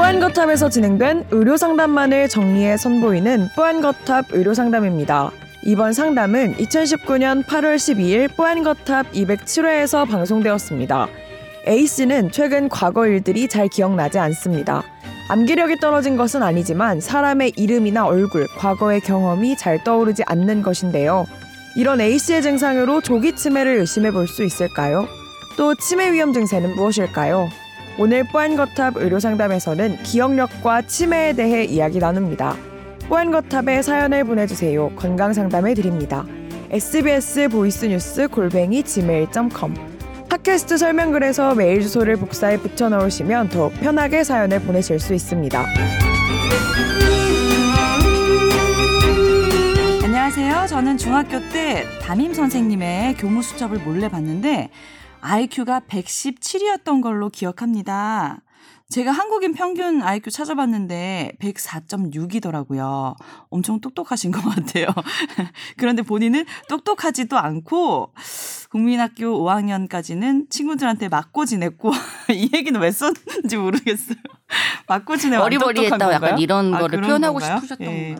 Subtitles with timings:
[0.00, 5.30] 뽀얀거탑에서 진행된 의료상담만을 정리해 선보이는 뽀얀거탑 의료상담입니다.
[5.62, 11.06] 이번 상담은 2019년 8월 12일 뽀얀거탑 207회에서 방송되었습니다.
[11.68, 14.82] A씨는 최근 과거 일들이 잘 기억나지 않습니다.
[15.28, 21.26] 암기력이 떨어진 것은 아니지만 사람의 이름이나 얼굴, 과거의 경험이 잘 떠오르지 않는 것인데요.
[21.76, 25.06] 이런 A씨의 증상으로 조기 치매를 의심해 볼 수 있을까요?
[25.58, 27.50] 또 치매 위험 증세는 무엇일까요?
[28.02, 32.56] 오늘 뽀얀거탑 의료상담에서는 기억력과 치매에 대해 이야기 나눕니다.
[33.10, 34.88] 뽀얀거탑에 사연을 보내주세요.
[34.96, 36.24] 건강상담해 드립니다.
[36.70, 39.74] sbs 보이스뉴스 골뱅이 gmail.com
[40.30, 45.62] 팟캐스트 설명글에서 메일 주소를 복사해 붙여 넣으시면 더 편하게 사연을 보내실 수 있습니다.
[50.02, 50.66] 안녕하세요.
[50.68, 54.70] 저는 중학교 때 담임 선생님의 교무 수첩을 몰래 봤는데
[55.20, 58.42] IQ가 117이었던 걸로 기억합니다.
[58.88, 63.14] 제가 한국인 평균 IQ 찾아봤는데 104.6이더라고요.
[63.48, 64.86] 엄청 똑똑하신 것 같아요.
[65.78, 68.12] 그런데 본인은 똑똑하지도 않고
[68.70, 71.92] 국민학교 5학년까지는 친구들한테 맞고 지냈고
[72.30, 74.18] 이 얘기는 왜 썼는지 모르겠어요.
[74.86, 77.56] 맞고 지내면 어리버리했다 약간 이런 아, 거를 표현하고 건가요?
[77.58, 78.08] 싶으셨던 예.
[78.14, 78.16] 건가요?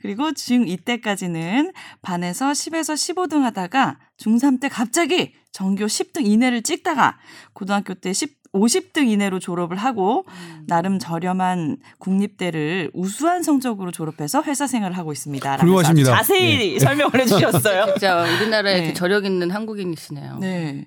[0.00, 7.18] 그리고 중 이때까지는 반에서 10에서 15등 하다가 중3 때 갑자기 전교 10등 이내를 찍다가
[7.52, 10.64] 고등학교 때 10, 50등 이내로 졸업을 하고 음.
[10.66, 15.56] 나름 저렴한 국립대를 우수한 성적으로 졸업해서 회사 생활을 하고 있습니다.
[15.56, 16.16] 훌륭하십니다.
[16.16, 16.78] 자세히 네.
[16.78, 17.86] 설명을 해주셨어요.
[17.96, 18.92] 진짜 우리나라에 네.
[18.92, 20.38] 저력 있는 한국인이시네요.
[20.40, 20.86] 네.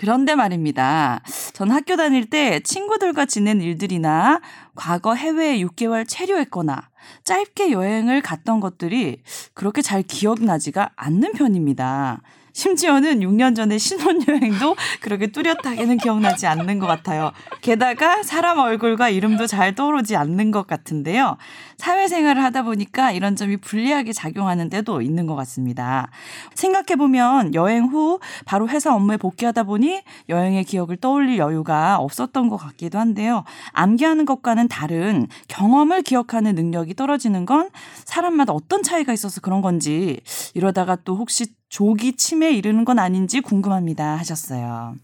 [0.00, 1.20] 그런데 말입니다.
[1.52, 4.40] 전 학교 다닐 때 친구들과 지낸 일들이나
[4.74, 6.88] 과거 해외에 6개월 체류했거나
[7.24, 9.20] 짧게 여행을 갔던 것들이
[9.52, 12.22] 그렇게 잘 기억나지가 않는 편입니다.
[12.52, 17.32] 심지어는 6년 전에 신혼여행도 그렇게 뚜렷하게는 기억나지 않는 것 같아요.
[17.60, 21.36] 게다가 사람 얼굴과 이름도 잘 떠오르지 않는 것 같은데요.
[21.80, 26.10] 사회생활을 하다 보니까 이런 점이 불리하게 작용하는 데도 있는 것 같습니다.
[26.54, 32.98] 생각해보면 여행 후 바로 회사 업무에 복귀하다 보니 여행의 기억을 떠올릴 여유가 없었던 것 같기도
[32.98, 33.44] 한데요.
[33.72, 37.70] 암기하는 것과는 다른 경험을 기억하는 능력이 떨어지는 건
[38.04, 40.20] 사람마다 어떤 차이가 있어서 그런 건지
[40.54, 44.96] 이러다가 또 혹시 조기 치매에 이르는 건 아닌지 궁금합니다 하셨어요.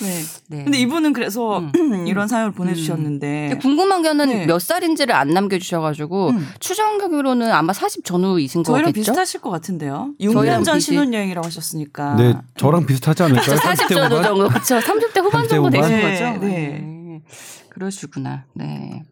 [0.00, 0.22] 네.
[0.48, 0.64] 네.
[0.64, 1.72] 근데 이분은 그래서 음.
[2.08, 3.58] 이런 사연을 보내주셨는데 음.
[3.58, 4.46] 궁금한 게는 네.
[4.46, 6.48] 몇 살인지를 안 남겨주셔가지고 음.
[6.60, 8.72] 추정하기로는 아마 40 전후이신 거겠죠?
[8.72, 10.14] 저희랑 비슷하실 것 같은데요.
[10.20, 12.14] 6년 전 신혼여행이라고 하셨으니까.
[12.16, 13.56] 네, 저랑 비슷하지 않을까요?
[13.56, 14.78] 40 전후 정도 그렇죠.
[14.78, 16.38] 30대 후반 정도 되신 거죠.
[16.38, 16.38] 네.
[16.40, 17.20] 네.
[17.68, 18.44] 그러시구나.
[18.54, 19.02] 네.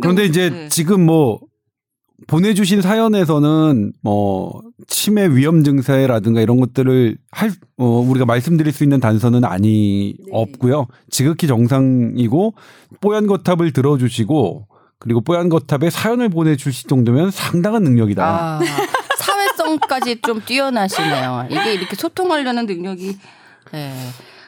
[0.00, 0.68] 그런데 이제 네.
[0.68, 1.40] 지금 뭐
[2.26, 9.44] 보내주신 사연에서는 뭐 치매 위험 증세라든가 이런 것들을 할 어, 우리가 말씀드릴 수 있는 단서는
[9.44, 10.24] 아니 네.
[10.32, 10.86] 없고요.
[11.10, 12.54] 지극히 정상이고
[13.00, 14.66] 뽀얀 거탑을 들어주시고
[14.98, 18.24] 그리고 뽀얀 거탑에 사연을 보내주실 정도면 상당한 능력이다.
[18.24, 18.60] 아,
[19.18, 21.48] 사회성까지 좀 뛰어나시네요.
[21.50, 23.18] 이게 이렇게 소통하려는 능력이.
[23.72, 23.92] 네.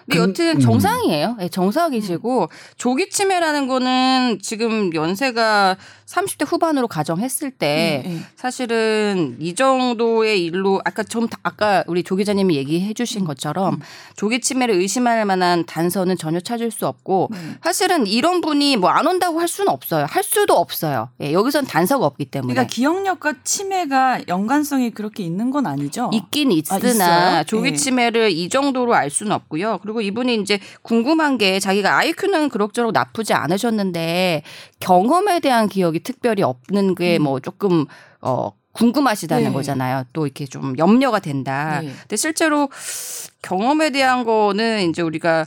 [0.08, 0.60] 근데 여튼 음.
[0.60, 1.36] 정상이에요.
[1.38, 5.76] 네, 정상이시고 조기 치매라는 거는 지금 연세가
[6.06, 8.20] 30대 후반으로 가정했을 때 네, 네.
[8.34, 13.80] 사실은 이 정도의 일로 아까 좀 아까 우리 조 기자님이 얘기해 주신 것처럼 음.
[14.16, 17.38] 조기 치매를 의심할 만한 단서는 전혀 찾을 수 없고 네.
[17.62, 20.06] 사실은 이런 분이 뭐 안 온다고 할 수는 없어요.
[20.08, 21.10] 할 수도 없어요.
[21.20, 22.52] 예, 여기선 단서가 없기 때문에.
[22.54, 26.10] 그러니까 기억력과 치매가 연관성이 그렇게 있는 건 아니죠.
[26.12, 27.76] 있긴 있으나 아, 조기 네.
[27.76, 29.78] 치매를 이 정도로 알 수는 없고요.
[29.82, 34.42] 그리고 이분이 이제 궁금한 게 자기가 IQ는 그럭저럭 나쁘지 않으셨는데
[34.81, 37.41] 경험에 대한 기억이 기억이 특별히 없는 게뭐 음.
[37.42, 37.86] 조금
[38.20, 39.53] 어 궁금하시다는 네.
[39.53, 40.04] 거잖아요.
[40.12, 41.81] 또 이렇게 좀 염려가 된다.
[41.82, 41.91] 네.
[42.00, 42.69] 근데 실제로
[43.42, 45.47] 경험에 대한 거는 이제 우리가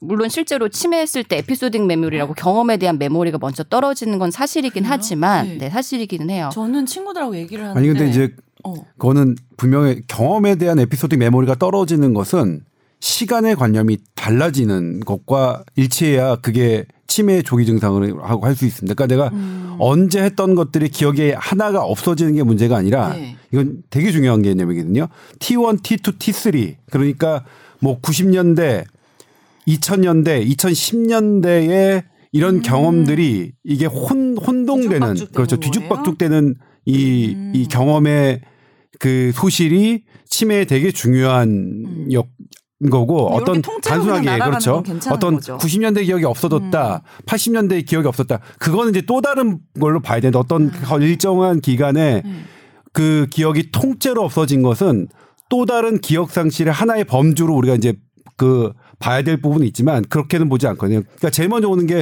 [0.00, 4.92] 물론 실제로 치매했을 때 에피소딩 메모리라고 경험에 대한 메모리가 먼저 떨어지는 건 사실이긴 그래요?
[4.92, 5.58] 하지만 네.
[5.58, 5.70] 네.
[5.70, 6.50] 사실이기는 해요.
[6.52, 8.34] 저는 친구들하고 얘기를 하는데 아니 근데 이제
[8.64, 8.74] 어.
[8.96, 12.64] 그거는 분명히 경험에 대한 에피소딩 메모리가 떨어지는 것은
[13.00, 18.94] 시간의 관념이 달라지는 것과 일치해야 그게 치매 조기 증상을 하고 할 수 있습니다.
[18.94, 19.76] 그러니까 내가 음.
[19.78, 23.36] 언제 했던 것들이 기억에 하나가 없어지는 게 문제가 아니라 네.
[23.52, 25.08] 이건 되게 중요한 개념이거든요.
[25.38, 27.44] T1, T2, T3 그러니까
[27.80, 28.84] 뭐 90년대,
[29.66, 32.62] 2000년대, 2010년대에 이런 음.
[32.62, 37.52] 경험들이 이게 혼 혼동되는 그렇죠 뒤죽박죽되는 이, 음.
[37.54, 38.40] 이 경험의
[38.98, 41.48] 그 소실이 치매에 되게 중요한
[41.86, 42.08] 음.
[42.12, 42.28] 역
[42.90, 44.82] 거고 어떤 단순하게 그렇죠.
[45.10, 45.58] 어떤 거죠.
[45.58, 47.24] 90년대 기억이 없어졌다, 음.
[47.26, 48.38] 80년대 기억이 없었다.
[48.58, 51.02] 그거는 이제 또 다른 걸로 봐야 되는데 어떤 음.
[51.02, 52.44] 일정한 기간에 음.
[52.92, 55.08] 그 기억이 통째로 없어진 것은
[55.48, 57.94] 또 다른 기억 상실의 하나의 범주로 우리가 이제
[58.36, 61.02] 그 봐야 될 부분이 있지만 그렇게는 보지 않거든요.
[61.02, 62.00] 그러니까 제일 먼저 오는 게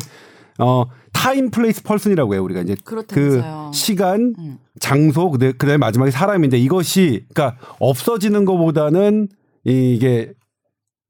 [0.58, 3.70] 어 time place person이라고 해요 우리가 이제 그 그렇다면서요.
[3.74, 4.58] 시간 음.
[4.80, 9.28] 장소 그다음에 마지막에 사람인데 이것이 그러니까 없어지는 것보다는
[9.64, 10.32] 이게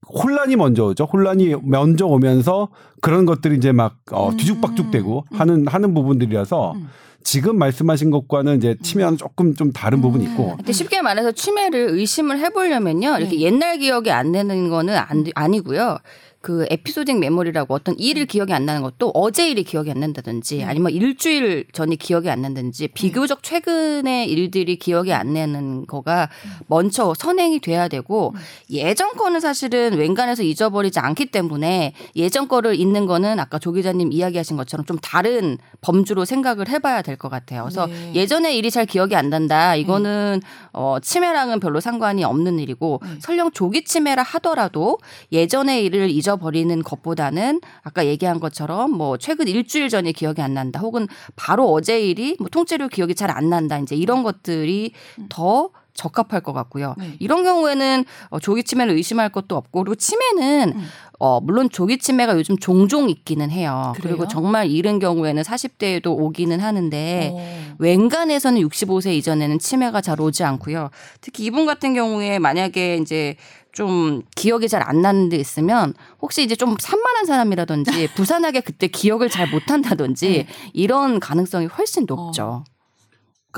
[0.08, 1.04] 혼란이 먼저 오죠.
[1.04, 2.68] 혼란이 먼저 오면서
[3.00, 4.36] 그런 것들이 이제 막 어, 음.
[4.36, 6.88] 뒤죽박죽되고 하는 하는 부분들이라서 음.
[7.26, 10.56] 지금 말씀하신 것과는 이제 치매와는 조금 좀 다른 부분이 있고.
[10.58, 13.16] 근데 쉽게 말해서 치매를 의심을 해보려면요.
[13.18, 13.40] 이렇게 네.
[13.40, 15.98] 옛날 기억이 안 나는 거는 안, 아니고요.
[16.46, 20.92] 그 에피소딩 메모리라고 어떤 일일 기억이 안 나는 것도 어제 일이 기억이 안 난다든지 아니면
[20.92, 26.28] 일주일 전이 기억이 안 난다든지 비교적 최근의 일들이 기억이 안 나는 거가
[26.68, 28.32] 먼저 선행이 돼야 되고
[28.70, 34.56] 예전 거는 사실은 웬간해서 잊어버리지 않기 때문에 예전 거를 잊는 거는 아까 조 기자님 이야기하신
[34.56, 37.62] 것처럼 좀 다른 범주로 생각을 해봐야 될것 같아요.
[37.64, 38.14] 그래서 네.
[38.14, 39.76] 예전의 일이 잘 기억이 안 난다.
[39.76, 40.40] 이거는
[40.72, 43.18] 어, 치매랑은 별로 상관이 없는 일이고 네.
[43.20, 44.98] 설령 조기 치매라 하더라도
[45.32, 50.80] 예전의 일을 잊어버리는 것보다는 아까 얘기한 것처럼 뭐 최근 일주일 전에 기억이 안 난다.
[50.80, 53.78] 혹은 바로 어제 일이 뭐 통째로 기억이 잘 안 난다.
[53.78, 54.92] 이제 이런 것들이
[55.28, 56.94] 더 적합할 것 같고요.
[56.98, 57.16] 네.
[57.18, 60.88] 이런 경우에는 어, 조기 치매를 의심할 것도 없고 그리고 치매는 음.
[61.18, 63.92] 어, 물론 조기 치매가 요즘 종종 있기는 해요.
[63.96, 64.16] 그래요?
[64.16, 67.74] 그리고 정말 이른 경우에는 40대에도 오기는 하는데 어.
[67.78, 70.90] 웬간해서는 65세 이전에는 치매가 잘 오지 않고요.
[71.20, 73.36] 특히 이분 같은 경우에 만약에 이제
[73.72, 79.28] 좀 기억이 잘 안 나는 데 있으면 혹시 이제 좀 산만한 사람이라든지 부산하게 그때 기억을
[79.28, 80.46] 잘 못한다든지 네.
[80.72, 82.64] 이런 가능성이 훨씬 높죠.
[82.66, 82.75] 그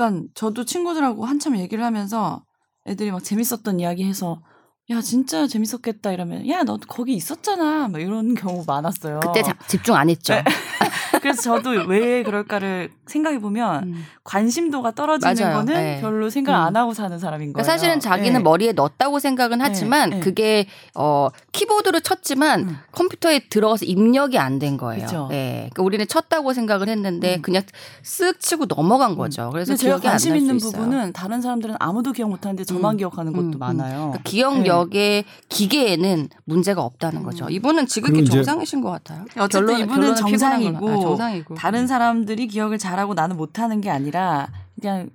[0.05, 2.43] 러니까 저도 친구들하고 한참 얘기를 하면서
[2.87, 4.41] 애들이 막 재밌었던 이야기 해서
[4.89, 9.19] 야 진짜 재밌었겠다 이러면 야 너 거기 있었잖아 막 이런 경우 많았어요.
[9.19, 10.33] 그때 자- 집중 안 했죠.
[10.33, 10.43] 네.
[11.21, 14.05] 그래서 저도 왜 그럴까를 생각해 보면 음.
[14.23, 15.55] 관심도가 떨어지는 맞아요.
[15.57, 15.99] 거는 네.
[16.01, 16.67] 별로 생각 음.
[16.67, 17.53] 안 하고 사는 사람인 거예요.
[17.53, 18.39] 그러니까 사실은 자기는 네.
[18.39, 20.19] 머리에 넣었다고 생각은 하지만 네.
[20.19, 22.77] 그게 어 키보드를 쳤지만 음.
[22.93, 25.05] 컴퓨터에 들어가서 입력이 안 된 거예요.
[25.05, 25.29] 그쵸.
[25.31, 25.69] 예.
[25.71, 27.41] 그러니까 우리는 쳤다고 생각을 했는데 음.
[27.41, 27.63] 그냥
[28.03, 29.49] 쓱 치고 넘어간 거죠.
[29.51, 30.71] 그래서 제가 관심 수 있는 있어요.
[30.71, 32.97] 부분은 다른 사람들은 아무도 기억 못 하는데 저만 음.
[32.97, 33.59] 기억하는 것도 음, 음.
[33.59, 33.97] 많아요.
[34.11, 37.45] 그러니까 기억력의 기계에는 문제가 없다는 거죠.
[37.45, 37.51] 음.
[37.51, 39.25] 이분은 지극히 정상이신 것 같아요.
[39.39, 40.89] 어쨌든 결론- 이분은 정상이고.
[40.89, 41.55] 아, 정상이고.
[41.55, 44.47] 다른 사람들이 기억을 잘 하고 나는 못하는 게 아니라
[44.79, 45.09] 그냥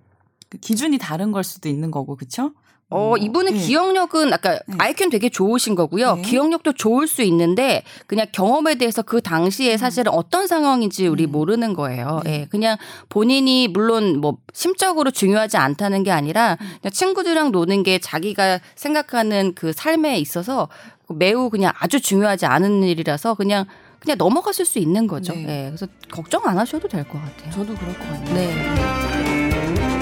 [0.48, 2.52] 그 기준이 다른 걸 수도 있는 거고, 그렇죠?
[2.90, 4.76] 어, 이분은 기억력은 아까 네.
[4.78, 6.16] IQ는 되게 좋으신 거고요.
[6.16, 6.22] 네.
[6.22, 11.32] 기억력도 좋을 수 있는데 그냥 경험에 대해서 그 당시에 사실은 어떤 상황인지 우리 음.
[11.32, 12.20] 모르는 거예요.
[12.24, 12.42] 네.
[12.42, 12.46] 예.
[12.50, 12.76] 그냥
[13.08, 16.66] 본인이 물론 뭐 심적으로 중요하지 않다는 게 아니라 음.
[16.82, 20.68] 그냥 친구들이랑 노는 게 자기가 생각하는 그 삶에 있어서
[21.08, 23.66] 매우 그냥 아주 중요하지 않은 일이라서 그냥
[24.04, 25.32] 그냥 넘어갔을 수 있는 거죠.
[25.34, 25.64] 네.
[25.64, 27.50] 예, 그래서 걱정 안 하셔도 될 것 같아요.
[27.50, 28.34] 저도 그럴 것 같아요.
[28.34, 29.93] 네.